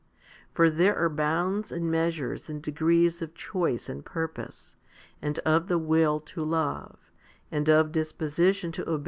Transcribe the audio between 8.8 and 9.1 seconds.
obey 1 John iii.